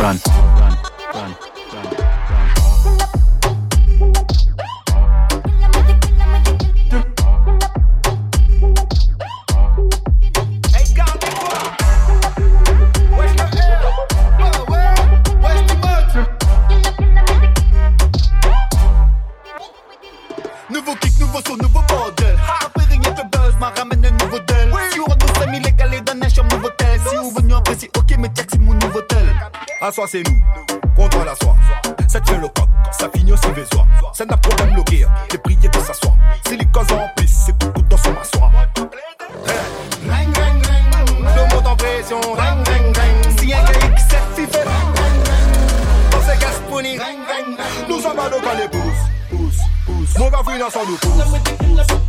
[0.00, 0.76] run, run,
[1.12, 1.57] run,
[29.88, 30.42] À soi, c'est nous,
[30.94, 31.56] contre la soie.
[32.08, 33.86] Ça fait le coq, ça finit aussi besoin.
[34.12, 36.12] Ça n'a problème bloqué, t'es prié de s'asseoir.
[36.46, 38.10] C'est les causes en piste, c'est tout dans son.
[40.06, 41.24] Ring, ring, ring.
[41.24, 42.20] Le monde en pression.
[42.20, 43.38] Ring, ring, ring.
[43.38, 44.58] Si un gars X s'est fifé.
[46.10, 46.98] Dans ces gasponi,
[47.88, 48.82] nous sommes à nos quand les pouces,
[49.30, 50.18] pouces, pouces.
[50.18, 51.24] Mon gars, finance en nous pousse,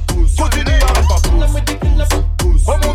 [0.07, 0.35] pousse.
[0.35, 1.61] Continue à ne pas pousse,
[2.39, 2.88] pousse.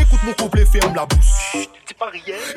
[0.00, 1.68] Écoute mon couplet, ferme la bouche.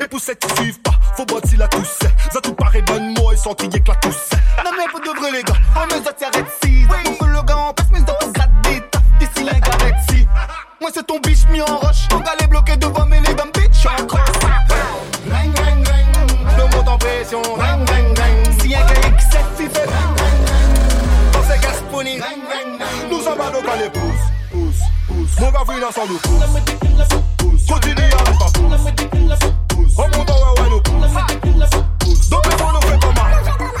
[0.00, 1.98] Et pour ceux qui suivent pas, faut boire si la tousse.
[2.32, 4.30] Ça tout paraît bonne moi et sans crier que la tousse.
[4.64, 7.42] Non mais pour de vrai les gars, on me ça s'arrête si Pour que le
[7.42, 10.26] gars en passe mais ça pour gratter taf d'ici la garette si
[10.80, 13.50] Moi c'est ton biche mis en roche, ton gars est bloqué devant mais les dames
[13.54, 13.86] bitch.
[13.86, 14.06] En
[15.30, 16.06] Ring ring ring,
[16.56, 17.42] le monde en pression.
[17.42, 19.86] Ring ring ring, si un gars X s'est fifé
[21.32, 22.20] Dans ces gasponi,
[23.10, 24.02] nous sommes à nos les pouces,
[24.50, 24.82] pouces,
[25.18, 25.40] pouces.
[25.40, 26.44] Mon gars, finance en nous pousse,
[27.38, 27.66] pousse.
[27.66, 29.94] Continue à ne pas pousse, pousse.
[29.98, 31.70] On monte en ouais, nous pousse,
[32.00, 32.28] pousse.
[32.30, 33.28] Donc, monde nous fait comment?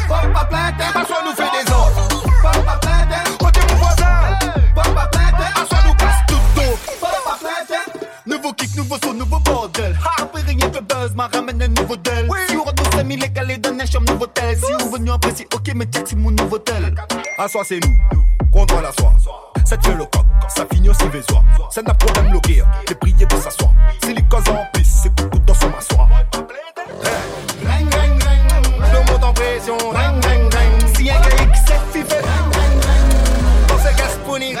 [0.08, 2.08] Papa plainte, À soi, nous fait des ordres.
[2.42, 4.38] papa plainte Côté mon voisin,
[4.74, 6.78] Papa plainte, à soi, nous casse tout donc.
[7.00, 11.68] papa plainte Nouveau kick, nouveau son, nouveau bordel Après rien que buzz, m'a ramené un
[11.68, 12.28] nouveau del
[12.58, 15.72] on retrouve amis les calés dans un chambre nouveau tel Si vous venu apprécier, ok
[15.74, 16.94] mais check c'est mon nouveau tel
[17.38, 17.96] À soi, c'est nous,
[18.52, 19.14] contre la soie.
[19.64, 21.42] Ça fait le coq, ça finit aussi besoin.
[21.70, 23.72] Ça n'a problème bloqué, t'es prié de s'asseoir.
[24.02, 25.68] C'est les causes en piste, c'est tout dans son
[27.66, 28.22] ring,
[28.80, 32.16] le monde en pression Ring ring ring, si un gars X s'est fifé.
[33.68, 34.54] Dans ces gasponi,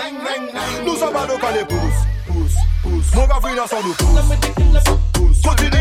[0.84, 3.14] nous sommes à nos les pouces.
[3.14, 5.42] Mon gars, finance en nous pousse, pousse.
[5.42, 5.78] Continue